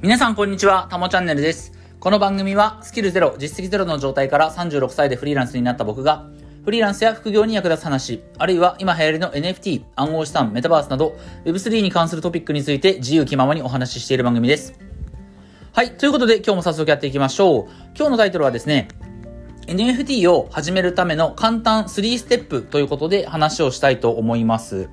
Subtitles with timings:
[0.00, 1.72] 皆さんこんにちは、たもチャンネルです。
[1.98, 6.28] この番組はスキルゼロ、実績ゼロの状態から36歳でフリーランスになった僕が、
[6.64, 14.78] フリーランスや副業に役立つ話、あるいは今流行りの NFT、暗号資産、メタバースなど、Web3 に関するトピックについて自由気ままにお話ししている番組です。
[15.72, 17.64] はい、ということで今日も早速やっていきましょう。
[17.96, 18.86] 今日のタイトルはですね、
[19.66, 24.90] NFT を始めるための簡単3ステップということで話をしたいと思います。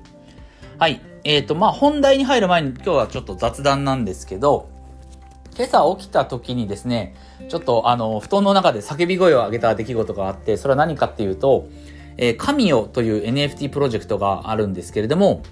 [0.80, 1.00] はい。
[1.22, 4.74] えっ、ー、と、まあ、本題に入る前に今日はちょっと雑談なんですけど、
[5.56, 7.14] 今朝起きた時にですね、
[7.48, 11.68] ちょっとあの、布団の中で叫び声を上げた出来事があって、それは何かっていうと、
[12.18, 15.42] えー、神よという NFT プロジェクトがあるんですけれども、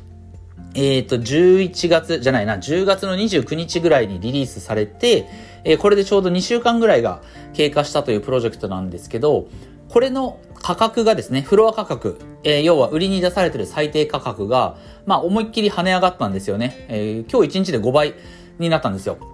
[0.74, 5.26] えっ、ー、と、11月じゃないな、10月の29日ぐらいにリリースされて、
[5.64, 7.22] えー、これでちょうど2週間ぐらいが
[7.54, 9.46] 経過したというプロジェクトなんですけど、
[9.88, 16.86] これの価格がですね、フロア価格、えー、要は売りに出されてる最低価格が、まあ思いっきり跳ね上がったんですよね。
[16.88, 18.14] えー、今日1日で5倍
[18.58, 19.33] になったんですよ。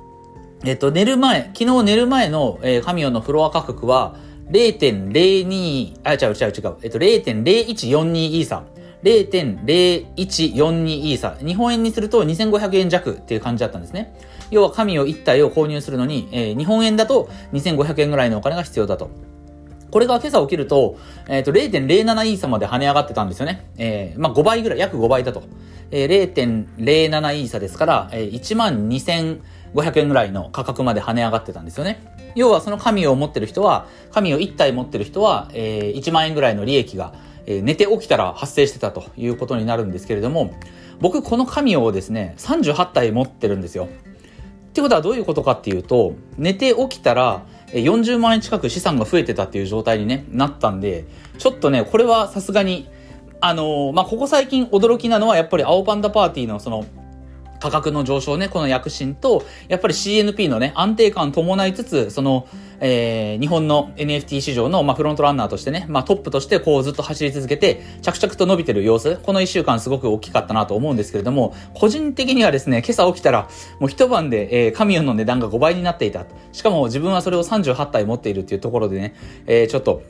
[0.64, 4.16] えっと、寝る前、昨日寝る前の、えー、カミオのフロア価格は、
[4.50, 8.64] 0.02、あ、違う違う違う、えっと、0.0142イーサ。
[9.02, 11.36] 0.0142イーサ。
[11.38, 14.14] 日本円にすると2500円弱っていう感じだったんですね。
[14.50, 19.10] 要は神を1体を購入するのに、えー、日本円だと2500円ぐらいのお金が必要だと。
[19.90, 23.70] これが今朝起きると、えっ、ー、と、0.07イーサまで跳ね上がってたんですよね。
[23.76, 25.42] えー、まあ、5倍ぐらい、約5倍だと。
[25.90, 28.30] えー、0.07イーサですから、えー、
[29.74, 32.02] 500円ぐらいの価格まで跳ね上がってたんですよね。
[32.34, 37.14] 要はその神を持ってる人は、神を1体持ってる人は、えー、1万円ぐらいの利益が、
[37.46, 40.54] えー、寝て起きたら発生してたということになるんですけれども、
[41.00, 43.88] 僕この神をですね、38体持ってるんですよ。
[44.70, 51.06] ってことはどういうことかっていうと、寝て起きたら、40万円近く資産が増えてたっていう状態に、ね、なったんで、
[51.38, 52.88] ちょっとね、これはさすがに、
[53.40, 56.84] あのー、まあ、ここ最近驚きなのはやっぱり青パンダパーティーのその、
[57.60, 62.48] 価格の上昇ね、この躍進と、やっぱり CNP のね、安定感伴いつつ、その、
[62.80, 76.24] えー、日本の NFT 市場の、まあ、フロントランナーとしてね、まあ、トップとしてこうずっと走り続けて、着々と伸びてる様子、この一週間すごく大きかったなと思うんですけれども、個人的にはですね、今朝起きたら、もう一晩で、えー、カミオンの値段が5倍になっていた。
[76.52, 79.14] しかも自分はそれを38体持っているっていうところでね、
[79.46, 80.02] えー、ちょっと、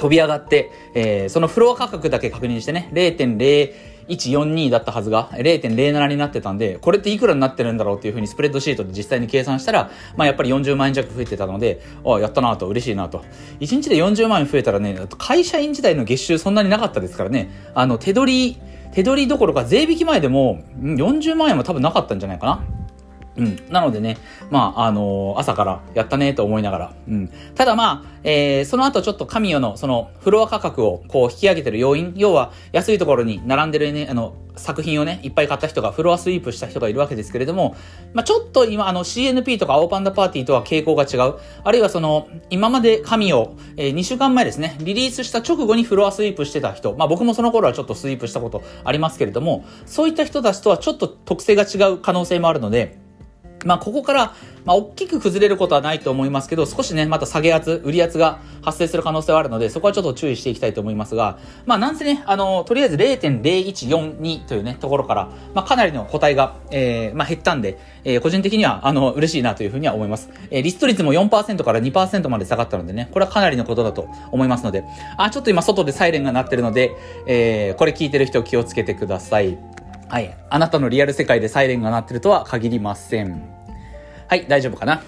[0.00, 13.22] 飛び上がって、えー、そのフロア価格だけ確認してね、0.0 142だったはずが0.07になってたんで、これっていくらになってるんだろうっていうふうにスプレッドシートで実際に計算したら、まあやっぱり40万円弱増えてたので、ああ、やったなと、嬉しいなと。
[13.60, 18.60] 1日で40万円増えたらね、会社員時代の月収そんなになかったですからね、あの、手取り、
[18.92, 22.64] 手取りどころか税引き前でも40万円は多分なかったんじゃないかな。
[23.36, 23.58] うん。
[23.70, 24.18] なのでね、
[24.50, 26.94] まあ、あのー、朝からやったねと思いながら。
[27.08, 27.30] うん。
[27.54, 37.76] ただまあ、えー、その後ちょっと神代のそのフロア価格をこう引き上げてる要因、要は安いところに並んでるね、あの、作品をね、いっぱい買った人がフロアスイープした人がいるわけですけれども、
[38.12, 41.36] まあちょっと今あの CNP とか青パンダパーティーとは傾向が違う。
[41.64, 52.98] あるいはその、今まで神を、えー、2週間前ですね、リリースした直後にフロアスイープしてた人、まあ僕もその頃はちょっとスイープしたことありますけれども、そういった人たちとはちょっと特性が違う可能性もあるので、
[53.64, 54.34] まあ、ここから、
[54.64, 70.30] まあ、大きく崩れることはないと思いますけど、少しね、また下げ圧、売り圧が発生する可能性はあるので、そこはちょっと注意していきたいと思いますが、まあ、なんせね、あの、とりあえず0.0142というね、ところから、まあ、かなりの個体が、えー、まあ、減ったんで、えー、個人的には、あの、嬉しいなというふうには思います。
[70.50, 74.84] えー、リスト率も4%から2%まで下がったのでね、これはかなりのことだと思いますので、
[75.16, 76.92] あ、ちょっと今外でサイレンが鳴ってるので、
[77.26, 79.58] えー、これ聞いてる人気をつけてください。
[80.10, 80.36] はい。
[80.50, 83.48] あなたのリアル世界でサイレンが鳴ってるとは限りません。
[84.26, 85.04] はい、大丈夫かな？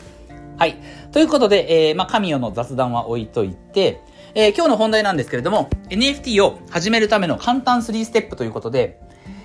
[0.57, 0.77] はい。
[1.11, 4.01] ということで、えー、まあ、神代の雑談は置いといて、
[4.37, 9.01] えー、今日の本題なんですけれども、NFT を始めるための簡単3ステップということで、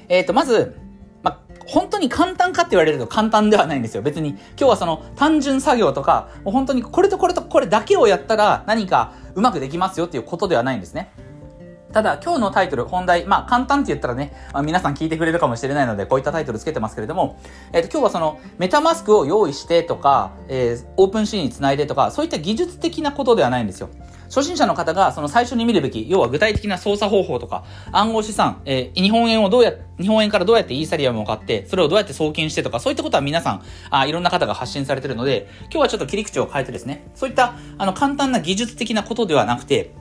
[0.10, 0.78] えっ、ー、と、まず、
[1.24, 4.04] まあ、本当に簡単かって言われると簡単ではないんですよ。
[4.04, 11.10] 別に、今日はその単純作業とか、もう本当にこれとこれとこれだけをやったら何かうまくできますよっていうことではないんですね。
[11.94, 17.40] ただ、今日のタイトル、本題、まあ、簡単って言ったらね、まあ、皆さん聞いてくれるかもしれないので、こういったタイトルつけてますけれども、
[17.72, 23.90] えっ、ー、と、今日はその、メタマスクを用意してとか、えー、オープンシーンにつないでとか、そういった技術的なことではないんですよ。
[24.30, 27.64] 初心者の方が、その最初に見るべき、要は具体的な操作方法とか、
[27.94, 39.94] 暗号資産、えー、日本円をどうや、日本円からどうやってイーサリアムを買って、それをどうやって送金してとか、そういったことは皆さん、あいろんな方が発信されてるので、今日はちょっと切り口を変えてですね、そういった、あの、簡単な技術的なことではなくて、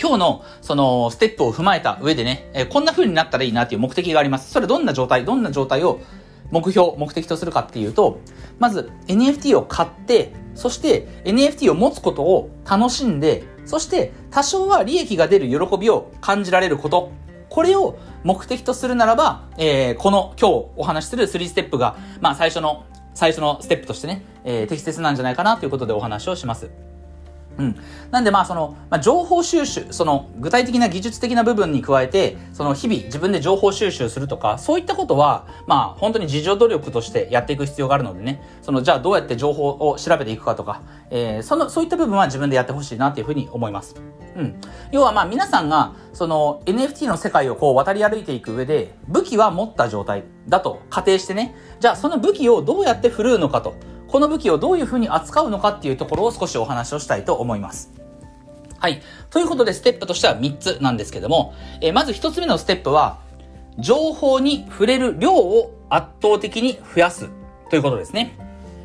[0.00, 4.50] 今日の、その、ステップを踏まえた上でね、えー、こんな風になったらいいなっていう目的があります。
[4.50, 6.00] それどんな状態、どんな状態を
[6.50, 8.20] 目標、目的とするかっていうと、
[8.58, 17.12] まず NFT を買って、そして NFT を持つことを楽しんで、そして多少は利益が出る喜びを感じられること。
[17.48, 26.70] これを目的とするならば、えー、この今日お話しする3ステップが、まあ最初の最初のステップとしてね、えー、適切なんじゃないかなということでお話をします。
[27.60, 27.76] うん。
[28.10, 43.94] なんでまあその、まあ、情報収集、その具体的な技術的な部分に加えて、その日々自分で情報収集するとか、そういったことは、まあ本当に自助努力としてやっていく必要があるのでね、そのじゃあどうやって情報を調べていくかとか、えー、その、そういった部分は自分でやってほしいなというふうに思います。
[44.36, 44.54] うん。
[44.90, 53.74] 要はまあ皆さんが、その NFT の世界をこう渡り歩いていく上で、武器は持った状態だと仮定してね、じゃあその武器をどうやって振るうのかと。
[54.10, 57.92] この武器をどういうふうに扱うのかっていうところを少しお話をしたいと思います。
[58.78, 59.02] はい。
[59.30, 63.20] ということで、ステップとしては3つなんですけども、えー、まず1つ目のステップは、
[63.78, 67.28] 情報に触れる量を圧倒的に増やす
[67.70, 68.36] ということですね。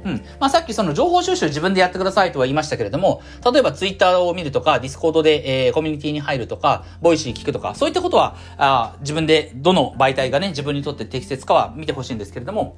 [0.06, 0.22] うん。
[0.40, 12.78] まあ、さっきその情報収集自分でやってくださいとは言いましたけれども、例えばツイッターを見るとか、 Discord で、えー、コミュニティに入るとか、 Voicy 聞くとか、そういったことは、あ自分でどの媒体がね、自分にとって適切かは見てほしいんですけれども、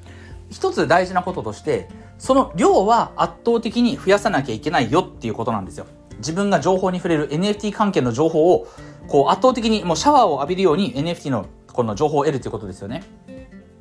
[0.50, 5.86] 一つ大事なこととして、その量は圧倒的に増やさなきゃいけないよっていうことなんですよ。
[6.18, 8.68] 自分が情報に触れる NFT 関係の情報を、
[9.08, 13.04] こう圧倒的にもうシャワーを浴びるように NFT のこの情報を得るということですよね。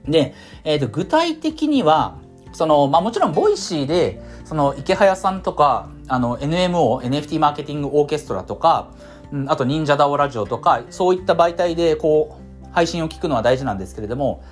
[0.05, 0.35] で、
[0.65, 2.19] えっ、ー、と、具体的には、
[2.53, 8.91] その、まあ、もちろん、 Voicy で、その、イケハヤさんとか、あの、NMO、NFT マーケティングオーケストラとか、
[9.33, 14.43] うん、あと、忍者 DAOラジオとか、そういった媒体で、こう、配信を聞くのは大事なんですけれども、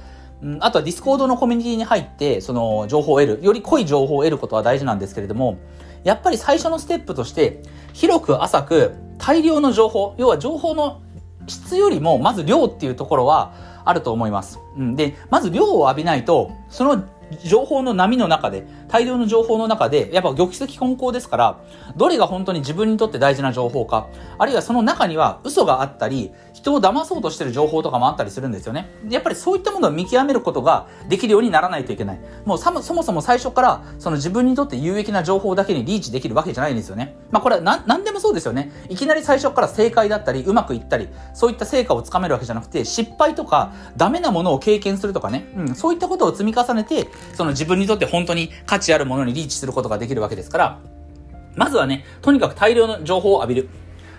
[0.43, 5.59] うん、あとは Discord のコミュニティに入って、その情報を得る、より濃い情報を得ることは大事なんですけれども、
[6.05, 11.01] やっぱり最初のステップとして、広く浅く大量の情報、要は情報の
[11.47, 13.55] 質よりもまず量っていうところは
[13.85, 14.59] あると思います。
[14.77, 17.05] うん、で、まず量を浴びないと、その
[17.45, 21.59] 情報の波の中で、大量の情報の中で、やっぱ玉石混交ですから、
[21.97, 24.07] どれが本当に自分にとって大事な情報か、
[24.39, 28.89] あるいはその中には嘘があったり、人を騙そうとしてる情報とかもあったりするんですよね。
[29.11, 32.21] やっぱりそういったものを見極めることができるようにならないといけない。
[32.45, 37.17] もうそもそも最初から、その自分にとって有益な情報だけにリーチできるわけじゃないんですよね。
[37.33, 38.71] まあこれは何何でもそうですよね。
[38.89, 50.81] いきなり最初から正解だったり、うまくいったり、そういった成果をつかめるわけじゃなくて、失敗とか、ダメなものを経験するとかね、うん、そういったことを積み重ねて、その自分にとって本当に価値あるものにリーチすることができるわけですから、
[51.57, 53.69] まずはね、とにかく大量の情報を浴びる。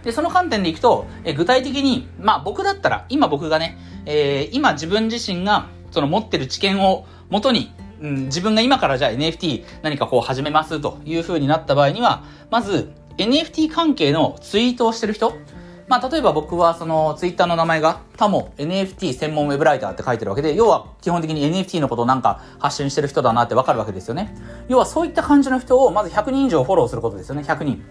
[0.04, 15.34] で、その観点でいくと、え具体的に、まあ僕だったら、今僕がね、えー、今自分自身が、その持ってる知見をもとに、うん、自分が今からじゃあ NFT 何かこう始めますという風になった場合には、まず NFT 関係のツイートをしてる人、
[15.88, 24.36] まあ、例えば僕はそのツイッターの名前がタモ NFT 専門ウェブライターって書いてるわけで、要は基本的に NFT のことをなんか発信してる人だなってわかるわけですよね。
[24.68, 27.84] 要はそういった感じの人をまず100人以上フォローすることですよね、100人。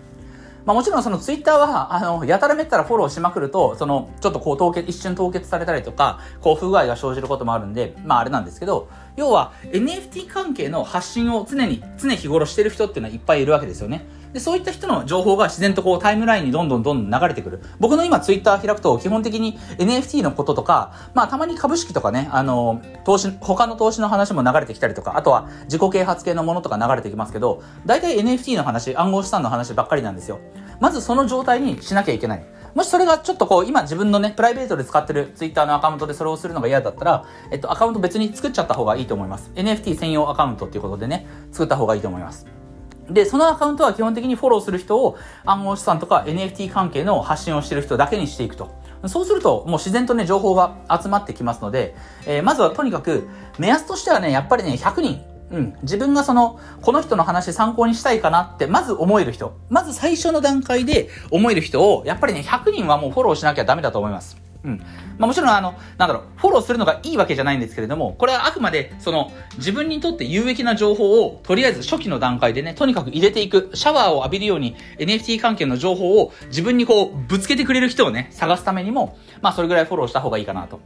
[0.64, 14.06] まあもちろんそのツイッターは、あの、やたらめったらフォローしまくると、その、ちょっとこう凍結、一瞬凍結されたりとか、こう不具合が生じることもあるんで、まああれなんですけど、要は NFT 関係の発信を常に、常日頃してる人っていうのはいっぱいいるわけですよね。
[14.34, 17.60] で、そういった人の情報が自然とこうタイムラインにどんどんどんどん流れてくる。
[17.78, 30.40] 僕の今ツイッター開くと基本的に NFT のこととか、まあたまに株式とかね、あの、投資、他の投資の話も流れてきたりとか、あとは自己啓発系のものとか流れてきますけど、大体 NFT の話、暗号資産の話ばっかりなんですよ。
[30.80, 32.44] まずその状態にしなきゃいけない。
[32.74, 39.52] もしそれがちょっとこう、今自分のね、プライベートで使ってる Twitter のアカウントでそれをするのが嫌だったら、えっと、アカウント別に作っちゃった方がいいと思います。
[39.54, 42.63] NFT 専用アカウントっていうことでね、作った方がいいと思います。
[43.10, 48.82] で、そのアカウントは基本的にフォローする人を暗号資産とか NFT 関係の発信をしてる人だけにしていくと。
[49.08, 51.94] そうすると、もう自然とね、情報が集まってきますので、
[52.26, 55.20] えー、まずはとにかく、目安としてはね、やっぱりね、100人、
[55.50, 59.58] うん、自分がその、この人の話参考にしたいかなって、まず思える人。
[59.68, 64.43] まず最初の段階で思える人を、やっぱりね、100人はもうフォローしなきゃダメだと思います。
[64.64, 64.78] うん。
[65.18, 80.80] まあもちろんあの、なんだろう、フォローするのがいいわけじゃないんですけれども、これはあくまで、その、自分にとって有益な情報を、とりあえず初期の段階でね、とにかく入れていく、シャワーを浴びるように NFT 関係の情報を自分にこう、ぶつけてくれる人をね、探すためにも、まあそれぐらいフォローした方がいいかなと。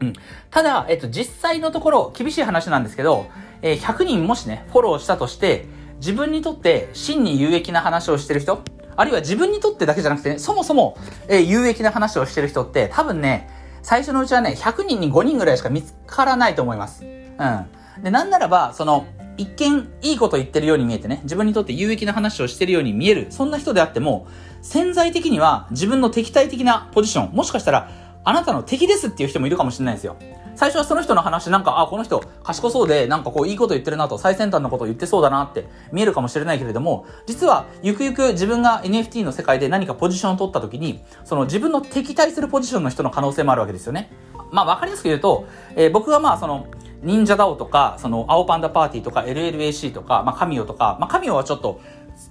[0.00, 0.12] うん。
[0.50, 3.26] ただ、えっと、実際のところ、厳しい話なんですけど、
[3.62, 5.66] えー、100人もしね、フォローしたとして、
[5.98, 8.62] 自分にとって真に有益な話をしてる人、
[8.98, 13.48] あるいは自分にとってだけじゃなくてね、そもそも、えー、有益な話をしてる人って、多分ね、
[13.80, 17.04] 最初のうちはね、100人に5人ぐらいしか見つからないと思います。
[17.04, 18.02] うん。
[18.02, 24.26] で、なんならば、その、一見いいこと言ってるように見えてね、自分にとって有益な話をしてるように見える、そんな人であっても、
[24.62, 27.90] 潜在的には自分の敵対的なポジション、もしかしたら、
[28.24, 30.16] あなたの敵ですっていう人もいるかもしれないですよ。
[30.58, 44.10] 最初はその人の話なんか、あ、この人賢そうで、なんかこういいこと言ってるなと、最先端のことを言ってそうだなって見えるかもしれないけれども、実はゆくゆく自分が NFT の世界で何かポジションを取った時に、その自分の敵対するポジションの人の可能性もあるわけですよね。
[44.50, 45.46] まあわかりやすく言うと、
[45.76, 46.66] えー、僕はまあその、
[47.04, 51.80] 忍者ダオとか、その、青パンダパーティーとか、LLAC とか、まあ、カミオとか、まあ、カミオはちょっと、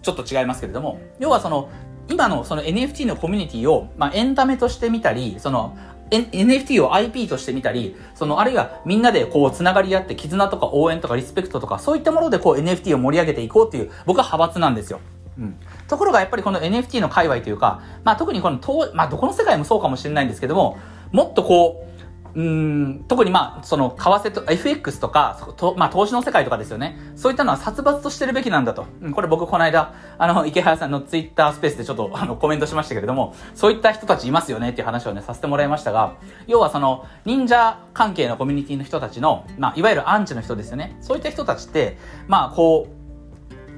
[0.02, 1.70] ちょっと違いますけれども、要はその、
[2.10, 5.78] 今のその NFT のコミュニティを、まあ、エンタメとして見たり、その、
[6.10, 15.00] NFT を IP として見たり、その、あるいはみんなでこう、つながり合って、絆とか応援とかリスペクトとか、そういったものでこう、NFT を盛り上げていこうっていう、僕は派閥なんですよ。
[15.38, 15.56] うん。
[15.88, 18.60] ところがやっぱりこの NFT の界隈というか、まあ特にこの、
[18.94, 20.78] まあどこの世界もそうかもしれないんですけども、
[21.12, 21.97] もっとこう、
[22.38, 26.96] うん特にまあ、その、為替と、FX とか、とまあ、投資の世界とかですよね。
[27.16, 28.86] そういったのは殺伐としてるべきなんだと。
[29.02, 36.14] うん、これ僕この間、あの、池原さんのツイッタースペースでちょっと、あの、コメントしましたけれども、そういった人たちいますよねっていう話をね、させてもらいましたが、
[36.46, 40.96] 要はその、忍者関係のコミュニティの人たちの、まあ、いわゆるアンチの人ですよね。
[41.02, 42.88] そういった人たちって、まあ、こ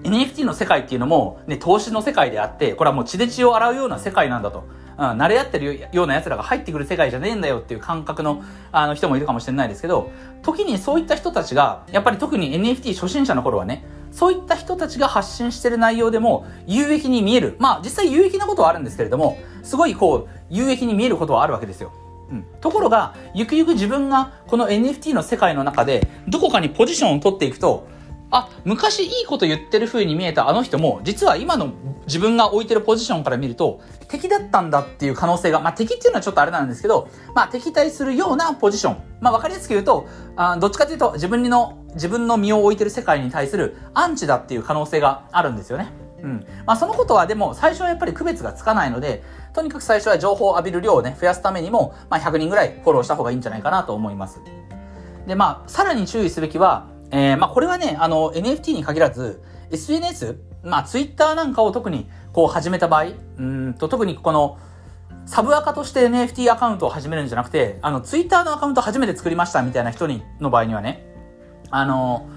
[0.03, 4.65] う、NFT の世界っていうのも、ね、投資の世界であって、これはもう血で血を洗うような世界なんだと。
[4.99, 10.11] うん、慣れ合ってるような奴らが入ってくる世界じゃねえんだよっていう感覚のあの人もいるかもしれないですけど、
[10.43, 17.55] 時にそういった人たちが、やっぱり特に NFT 初心者の頃はね、そういった人たちが発信してる内容でも有益に見える。
[17.59, 21.93] まあ実際有益なことはあるんですけれども、すごいこう、有益に見えることはあるわけですよ。
[22.29, 27.87] うん、ところが、ゆくゆく自分がこの NFT の世界の中で、どこかにポジションを取っていくと、
[28.31, 31.73] あ、昔いいこと言ってる風に見えたあの人も、実は今の
[32.05, 38.97] 自分が置いてるポジションから見ると、敵だったんだっていう可能性が、まあ敵っていうのはちょっとあれなんですけど、まあ敵対するようなポジション。
[39.19, 45.91] まあわかりやすく言うと、あどっちかというと自分の、自分の身を置いてる世界に対するアンチだっていう可能性があるんですよね。
[46.21, 46.45] うん。
[46.67, 54.39] まあそのことはでも最初はやっぱり区別がつかないので、とにかく最初は情報を浴びる量をね、増やすためにも、まあ100人ぐらいフォローした方がいいんじゃないかなと思います。
[55.29, 64.57] で、まあ、さらに注意すべきは、えー、まあこれはね、あの、NFT に限らず、SNS、まあ Twitter なんかを特にこう始めた場合、うんと特にこの、
[65.25, 71.05] サブアカとして NFT アカウントを始めるんじゃなくて、あの、Twitter のアカウント初めて作りましたみたいな人に、の場合にはね、
[71.69, 72.27] あの、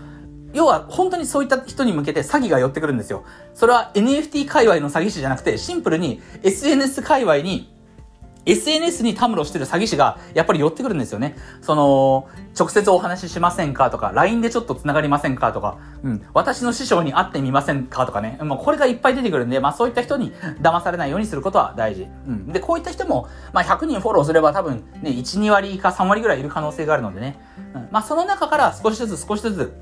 [0.53, 3.25] 要は本当にそういった人に向けて詐欺が寄ってくるんですよ。
[3.55, 7.75] それは NFT 界隈の詐欺師じゃなくて、シンプルに SNS 界隈に
[8.45, 11.37] SNS にたむろしてる詐欺師がやっぱり寄ってくるんですよね。
[11.61, 18.39] その、直接お話ししませんかとか、LINE でちょっと繋がりませんかとか、うん、私の師匠に会ってみませんかとかね。
[18.43, 22.09] もうこれがいっぱい出てくるんで、まあそういった人に騙されないようにすることは大事。
[22.27, 22.47] うん。
[22.49, 27.41] で、こういった人も、まあ100人フォローすれば多分ね、1、2割か3割ぐらいいる可能性があるのでね。
[27.75, 27.89] うん。
[27.93, 29.73] まあその中から少しずつ少しずつ、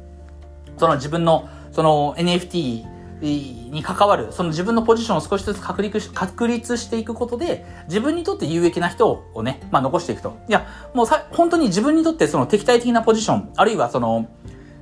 [0.77, 10.39] その自分の、その NFT、に関わる、その自分のポジションを少しずつ確立し確立していくことで、自分にとって有益な人をね、まあ残していくと。
[10.49, 14.29] いや、もうさ、本当に自分にとってその敵対的なポジション、あるいはその、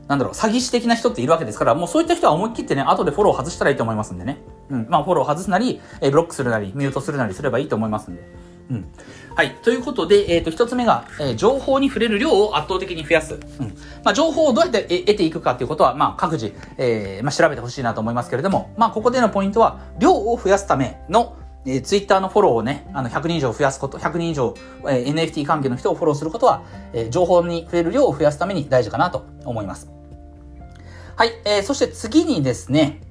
[0.06, 4.38] なんだろう、詐欺師的な人っているわけですから、もうそういった人は思い切ってね、後でフォロー外したらいいと思いますんでね。
[4.70, 4.86] うん。
[4.88, 8.22] まあフォロー外すなり、えブロックするなり、ミュートするなりすればいいと思いますんで。
[8.70, 8.88] うん。
[9.38, 9.54] はい。
[9.62, 13.34] ということで、えっ、ー、と、一つ目が、えー、情報に触れる量を圧倒的に増やす。
[13.34, 13.68] うん。
[14.02, 24.54] まあ、情報をどうやって得ていくかっていうことは、まあ、各自、えー、まあ、調べてほしいなと思いますけれども、まあ、ここでのポイントは、量を増やすための、えー、ツイッターのフォローをね、あの、100人以上増やすこと、100人以上、
[24.88, 29.88] えー、NFT 関係の人をフォローすることは、えー、情報に触れる量を増やすために大事かなと思います。
[31.14, 31.30] はい。
[31.44, 33.02] えー、そして次にですね、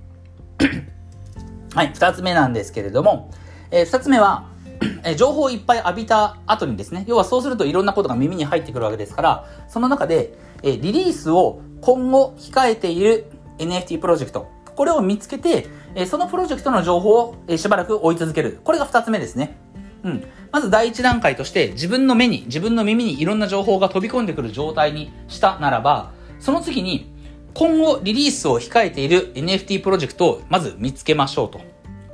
[1.73, 3.31] はい、二つ目なんですけれども、
[3.71, 4.56] えー、二つ目は、
[5.03, 13.25] え情報をいっぱい浴びた後にですね、要はそうするといろんなことが耳に入ってくるわけですから、その中で、えリリースを今後控えている
[13.57, 18.59] NFT プロジェクト、これを見つけて、えそのプロジェクトの情報を、えしばらく追い続ける。
[18.63, 19.57] これが二つ目ですね。
[20.03, 20.23] うん。
[20.51, 27.11] まず第一段階として自分の目に、自分の耳にいろんな情報が飛び込んでくる状態にしたならば、その次に
[27.53, 31.59] 今後リリースを控えている NFT プロジェクトをまず見つけましょうと。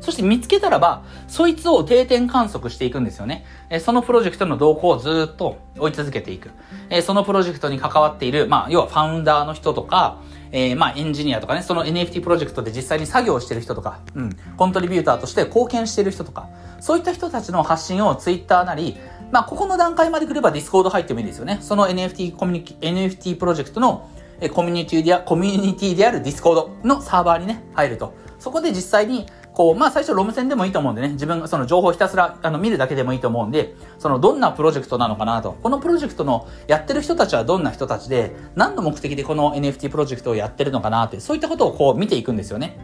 [0.03, 3.45] そして見つけたらば、そいつを定点観測していくんですよね。
[3.69, 6.49] えそのプロジェクトの動向をずっと追い続けていく。
[6.89, 10.19] えそのプロジェクトに関わっている、まあ、要はファウンダーの人とか、
[10.51, 16.49] えー、まあ、エンジニアとかね、その NFT プロジェクトで実際に作業してる人とか、うん、コントリビューターとして貢献してる人とか、
[16.81, 18.97] そういった人たちの発信を Twitter なり、
[19.31, 21.59] まあ、ここの段階まで来れば Discord 入ってもいいですよね。
[21.61, 24.09] その NFT コミュニティ NFT プロジェクトの
[24.53, 28.13] コミュニティで、コミュニティである Discord のサーバーにね、入ると。
[28.37, 35.53] そこで実際にこう、まあ最初ロム線でもいいと思うんでね、自分その情報ひたすらあの見るだけでもいいと思うんで、そのどんなプロジェクトなのかなと。
[35.61, 42.77] このプロジェクトのやってる人たちはどんな人たちで、何の目的でこの NFT プロジェクトをやってるのかなって、そういったことをこう見ていくんですよね。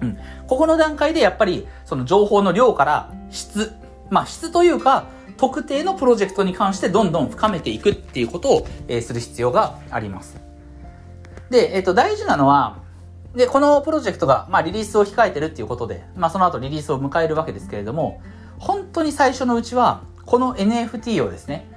[0.00, 0.18] うん。
[0.46, 3.72] ここの段階でやっぱり、その情報の量から質、
[4.10, 10.40] まあ質というか、特定のプロジェクトに関してどんどん深めていくっていうことを、えー、する必要があります。
[11.50, 12.78] で、えっ、ー、と、大事なのは、
[13.38, 18.20] で、このプロジェクトが、まあ、リリースを控えてるっていうことで、まあ、その後リリースを迎えるわけですけれども、
[18.58, 21.70] 本当に最初のうちは、この NFT をですね、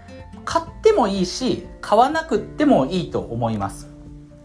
[0.43, 3.91] 買ってもいいし、買わなくってもいいと思います。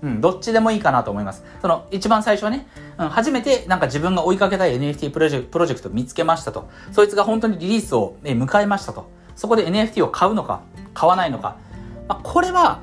[0.03, 1.43] うん、どっちでもいいかなと思います。
[1.63, 2.67] その、一番最初はね、
[2.99, 6.69] うん、初めてなんか自分が追いかけたい NFT プロジェプロジェクト見つけましたと。
[6.93, 9.09] そいつが本当にリリースを、ね、迎えましたと。
[9.37, 10.61] そこで NFT を買うのか、
[10.93, 11.57] 買わないのか。
[12.09, 12.81] まあ、これは、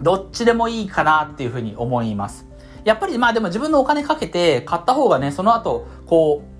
[0.00, 2.45] どっちでもいいかなっていうふうに思います。
[2.86, 6.56] やっぱりまあでも自分のお金かけて買った方がね、その後、こう、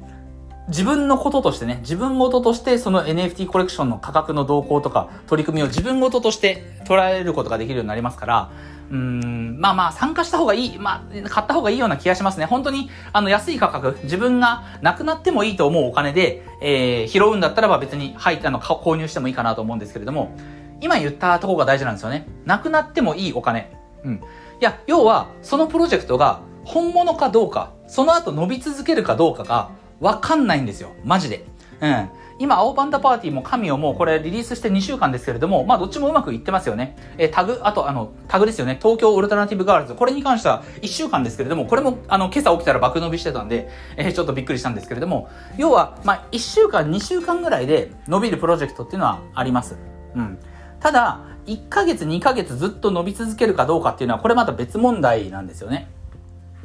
[0.68, 8.50] 自分のこととしてね、自分事ととしてその NFT コレクションの価格の動向とか取り組みを自分事ととして捉えることができるようになりますから、
[8.90, 12.47] うん、まあまあ参加した方がいい、まあ買った方がいいような気がしますね。
[12.47, 20.37] 本当にあの安い価格、自分がなくなってもいいと思うお金で、えー、拾うんだったらば別に、はい、あの、購入してもいいかなと思うんですけれども、
[20.80, 22.26] 今言ったところが大事なんですよね。
[22.45, 23.73] なくなってもいいお金。
[24.02, 24.21] うん。
[24.60, 29.70] いや、要は、そのプロジェクトが本物かどうか、その後伸び続けるかどうかが、
[30.00, 30.90] わかんないんですよ。
[31.04, 31.46] マジで。
[31.80, 32.08] うん。
[32.38, 36.96] 今、青パンダパーティーも神をもうこれリリースして2週間ですけれども、まあどっちもうまくいってますよね。
[37.16, 38.78] えー、タグ、あとあの、タグですよね。
[38.80, 39.94] 東京オルタナティブガールズ。
[39.94, 49.76] これに関しては1週間ですけれども、これもあの、今朝起きたら爆伸びしてたんで、えー、ちょっとびっくりしたんですけれども、要は、まあ1週間、2週間ぐらいで伸びるプロジェクトっていうのはあります。
[50.14, 50.38] うん。
[50.80, 55.88] ただ、1ヶ月、2ヶ月ずっと伸び続けるかどうかっていうのは、これまた別問題なんですよね。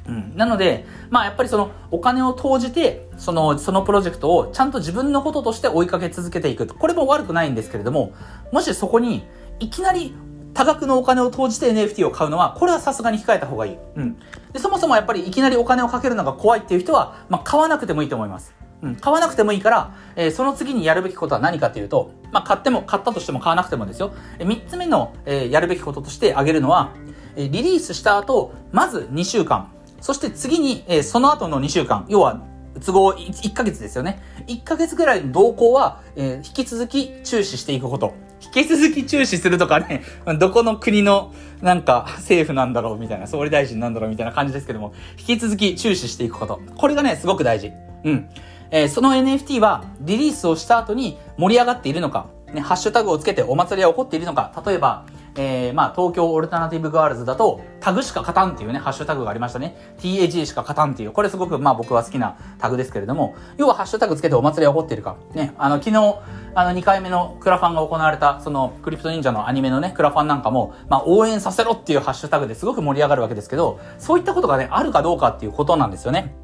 [0.08, 6.68] うん、なので、まあやっぱりそのお金を投じて、その、そのプロジェクトをちゃんと自分のこととして追いかけ続けていく。
[6.68, 8.14] これも悪くないんですけれども、
[8.52, 9.24] もしそこに
[9.60, 10.16] いきなり
[10.54, 13.78] 多額のお金を投じて NFT を買うのは、これはさすがに控えた方がいい。
[13.96, 14.18] うん。
[14.52, 18.54] で、そもそもやっぱりいきなりお金をかけるのが怖いっていう人は、まあ買わなくてもいいと思います。
[18.82, 24.14] うん、買わなくてもいいから、えー、その次にやるべきことは何かというと、まあ、買っても、買ったとしても買わなくてもですよ。
[24.40, 26.94] えー、3つ目の、えー、やるべきこととして挙げるのは、
[27.36, 32.42] えー、リリースした後、まず2週間、そして次に、えー、その後の2週間、要は、
[32.86, 34.22] 都合 1, 1ヶ月ですよね。
[34.48, 38.14] 1ヶ月ぐらいの動向は、えー、引き続き注視していくこと。
[38.42, 40.04] 引き続き注視するとかね、
[40.40, 46.60] どこの国のなんか政府なんだろうみたいな、総理大臣なんだろうみたいな感じですけども、引き続き注視していくこと。
[46.76, 47.72] これがね、すごく大事。
[48.04, 48.30] うん。
[48.72, 55.06] えー、その NFT はリリースをした後に盛り上がっているのか、ね、ハッシュタグをつけてお祭りは起こっているのか、例えば、
[55.36, 59.78] えー、まあ、東京オルタナティブガールズだと、タグしか勝たんっていうね、ハッシュタグがありましたね。
[59.98, 65.16] TAG しか勝たんっていう、これすごく、まあ僕は好きなタグですけれども、要はハッシュタグつけてお祭りは起こっているか。
[65.34, 66.16] ね、あの、昨日、
[66.54, 76.36] あの、2回目のクラファンが行われた、その、クリプト忍者のアニメのね、クラファンなんかも、まあ、応援させろっていうハッシュタグですごく盛り上がるわけですけど、そういったことがね、あるかどうかっていうことなんですよね。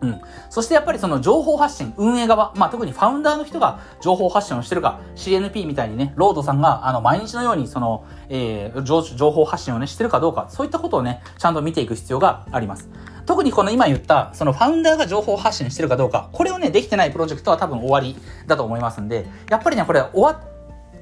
[0.00, 0.20] うん。
[0.48, 12.88] そしてやっぱりその情報発信、運営側、まあ特にファウンダーの人が情報発信をしてるか、CNP みたいにね、ロードさんがあの毎日のようにその、えー、情報発信をね、してるかどうか、そういったことをね、ちゃんと見ていく必要があります。
[13.26, 20.40] 特にこの今言った、そのファウンダーが情報発信してるかどうか、これをね、できてないプロジェクトは多分終わりだと思いますんで、やっぱりね、これ終わ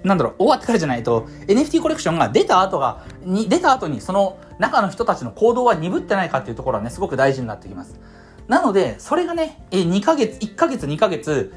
[0.07, 7.99] なんだろう、終わってからじゃないと、NFT コレクションが出た後が、に、出た後にその中の人たちの行動は鈍ってないかっていうところはね、すごく大事になってきます。
[8.49, 11.53] なので、それがね、え、2ヶ月、1ヶ月、2ヶ月、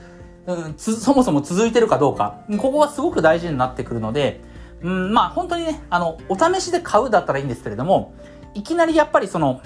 [0.47, 4.41] うん、そもそも続いてるかどうか、ここはすごく大事になってくるので、
[4.81, 8.13] うん、まあ本当にね、あの、お試しで買うだったらいいんですけれども、
[8.53, 9.61] いきなりやっぱりその、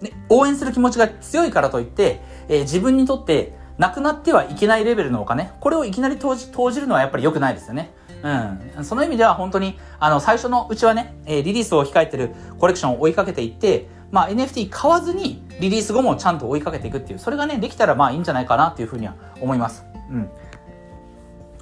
[0.00, 7.92] ね、応援する気持ちが強いからといって、えー、自分にとってなくなってはいけないレベルのお金、これをいきなり投じ投じるのはやっぱり良くないですよね。
[8.22, 8.84] うん。
[8.84, 19.84] その意味では本当に、あの、最初のうちはね、えー、リリースを控えてるコレクションを追いかけていって、まあ、NFT 買わずにリリース後もちゃんと追いかけていくっていう、それがね、できたらまあいいんじゃないかなっていうふうには思います。
[20.08, 20.30] うん。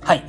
[0.03, 0.23] はい。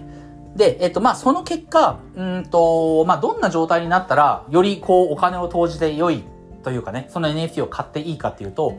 [0.56, 6.24] で、えっと、まあ、その結果、うんと、まあ、どんな状態になったら、よりこう、お金を投じて良い
[6.64, 8.78] というかね、その NFT を買っていいかっていうと、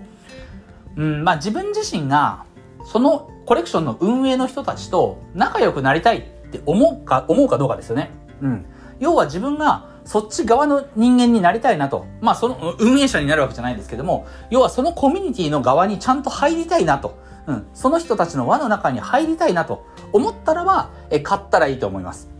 [0.96, 2.46] うん、まあ、自分自身が、
[2.86, 8.10] そのコレクションの運営の人たちと仲良くなりたいって思うか、思うかどうかですよね。
[8.40, 8.64] うん。
[9.00, 12.06] 要は自分が、そっち側の人間になりたいなと。
[12.20, 17.18] まあ、その、運営者になるわけじゃないですけども、要はそのコミュニティの側にちゃんと入りたいなと。
[17.46, 17.66] うん。
[17.74, 22.30] その人たちの輪の中に入りたいなと思ったらば、え、買ったらいいと思います。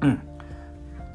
[0.00, 0.20] うん。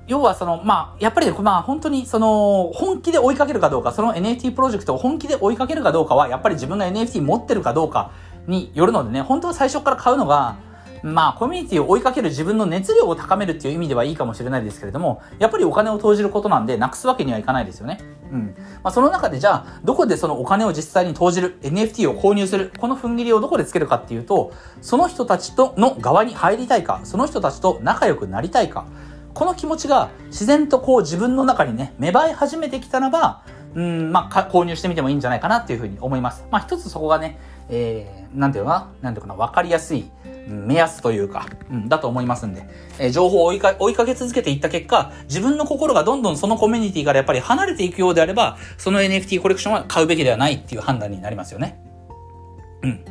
[0.07, 8.11] 要はその、まあ、やっぱり、まあ、本当に、その、本気で追いかけるかどうか、その NFT プロジェクトを本気で追いかけるかどうかは、やっぱり自分が NFT 持ってるかどうか
[8.47, 10.57] によるのでね、本当は最初から買うのが、
[11.03, 17.99] まあ、コミュニティを追いかける自分の熱量を高めるっていう意味ではいいかもしれないですけれども、やっぱりお金を投じることなんで、なくすわけにはいかないですよね。
[18.31, 18.55] うん。
[18.83, 28.85] まあ、その中でじゃあ、どこでそのお金を実際に投じる、NFT を購入する、この踏ん切りをどこでつけるかっていうと、その人たちとの側に入りたいか、その人たちと仲良くなりたいか、
[29.33, 33.43] この気持ちが自然とこう自分の中にね、芽生え始めてきたらば、
[33.75, 36.45] うん、まあ、購入してみてもいいんじゃないかなっていうふうに思います。
[36.51, 37.37] まあ、一つそこがね、
[37.69, 40.09] えー、なんていうのかな、なんていうかな、わかりやすい、
[40.47, 42.63] 目安というか、うん、だと思いますんで、
[42.99, 51.79] えー、情報を追いか追いかけ続けていった結果、自分の心がどんどんそのコミュニティからやっぱり離れていくようであれば、その NFT コレクションは買うべきではないっていう判断になりますよね。
[52.83, 53.05] うん。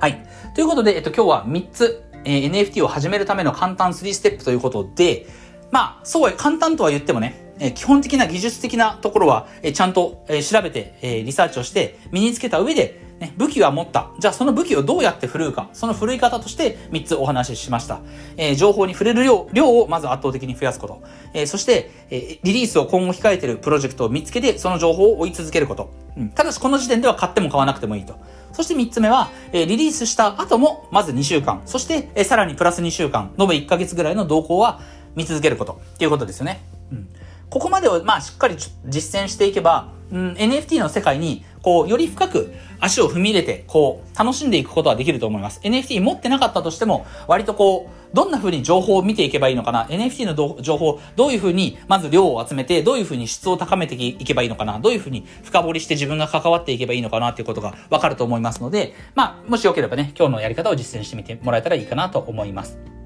[0.00, 0.26] はい。
[0.54, 5.26] ということで、えっと、今日は3つ、えー、NFT を始めるための簡単3ステップということで、
[5.70, 14.10] まあ、そう簡単とは言ってもね、え基本的な技術的なところは、えちゃんと、え調べて、えリサーチをして身につけた上で、ね、武器は持った。
[14.18, 15.68] じゃあその武器をどうやって振るうか。
[15.74, 18.00] その振るい方として3つお話ししました。
[18.38, 21.02] えー、情報に触れる量、量をまず圧倒的に増やすこと。
[21.34, 25.90] えー、そして、えー、リリースを今後控えているプロジェクトを見つけて、その情報を追い続けること。
[26.16, 26.28] うん。
[26.30, 28.14] ただしこの時点では買っても買わなくてもいいと。
[28.54, 31.60] そして3つ目は、えー、リリースした後も、まず2週間。
[31.66, 33.34] そして、えー、さらにプラス2週間。
[33.38, 34.80] 延べ1ヶ月ぐらいの動向は
[35.14, 35.78] 見続けること。
[35.96, 36.62] っていうことですよね。
[36.90, 37.06] うん。
[37.50, 38.56] ここまでを、まあ、しっかり
[38.86, 45.60] 実践していけば、うん、NFT の世界に、こう、より深く足を踏み入れて、こう、楽しんでいくことはできると思います。
[45.62, 54.80] NFT 持ってなかったとしても、割とこう、どんな風に情報を見ていけばいいのかな ?NFT の情報、どういう風に、まず量を集めて、どういう風に質を高めていけばいいのかな？
[54.80, 62.99] どういう風に深掘りして自分が関わっていけばいいのかなっていうことがわかると思いますので、まあ、もしよければね、今日のやり方を実践してみてもらえたらいいかなと思います。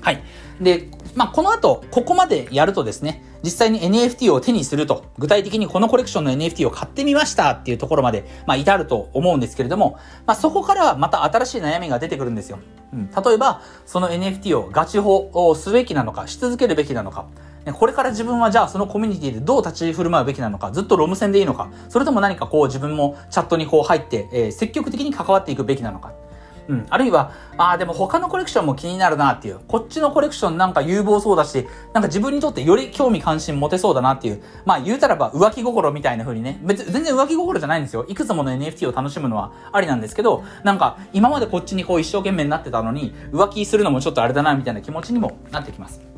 [0.00, 0.22] はい。
[0.60, 12.58] で、まあ、この後、ここまでやるとですね、実際に NFT を手にすると、具体的にこのコレクションの NFT を買ってみましたっていうところまで、まあ、至ると思うんですけれども、まあ、そこからまた新しい悩みが出てくるんですよ。
[12.92, 13.10] うん。
[13.10, 17.26] 例えば、その NFT をガチ法をすべきなのか、し続けるべきなのか、
[17.72, 26.12] これから自分はじゃあそのコミュニティでどう立ち振る舞うべきなのか、ずっとロム線でいいのか、それとも何かこう自分もチャットにこう入って、えー、積極的に関わっていくべきなのか。
[26.68, 26.86] うん。
[26.90, 29.60] あるいは、ああ、でも他のコレクションも気になるなっていう。
[29.68, 34.42] こっちのコレクションなんか有望そうだし、なんか自分にとってより興味関心持てそうだなっていう。
[34.64, 36.60] まあ言うたらば浮気心みたいな風にね。
[36.62, 38.04] 別、全然浮気心じゃないんですよ。
[38.08, 46.15] いくつもの NFT を楽しむのはありなんですけど、なんか今までこっちにこう一生懸命になってたのに、浮気するのもちょっとあれだなみたいな気持ちにもなってきます。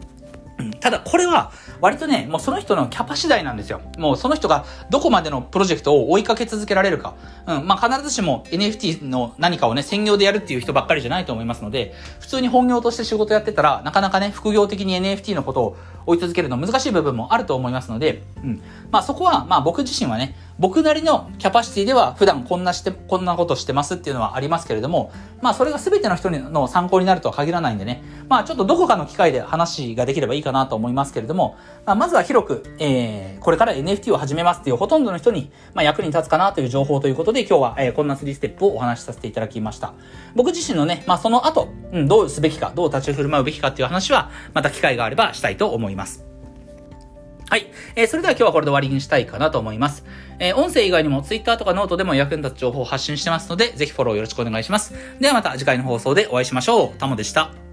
[0.80, 3.80] ただこれは割とね、もうその人のキャパ次第なんですよ。
[3.96, 7.14] もうその人がどこまでのプロジェクトを追いかけ続けられるか。
[7.46, 18.62] うん、まあ必ずしも NFT の何かをね、専業でやるっていう人ばっかりじゃないと思いますので、普通に本業として仕事やってたら、なかなかね、副業的に NFT のことを追い続けるの難しい部分もあると思いますので、うん。
[18.90, 39.94] まあそこは、まあ僕自身はね、僕なりのキャパシティでは普段こんなして、こんなことしてますっていうのはありますけれども、まあそれが全ての人の参考になるとは限らないんでね、まあちょっとどこかの機会で話ができればいいかなと思いますけれども、まあ、まずは広く、えー、これから NFT を始めますっていうほとんどの人に、まあ役に立つかなという情報ということで今日は、えー、こんな3ステップをお話しさせていただきました。
[40.34, 46.28] 僕自身のね、まあその後、うん、どうすべきか、どう立ち振る舞うべきかっていう話は、また機会があればしたいと思います。
[47.48, 47.70] はい。
[47.96, 50.04] えー、それでは今日はこれで終わりにしたいかなと思います。
[50.38, 54.94] えー、音声以外にも Twitter とかノートでも役に立つ情報を発信してますので、ぜひフォローよろしくお願いします。
[55.20, 56.98] ではまた次回の放送でお会いしましょう。
[56.98, 57.67] タモでした。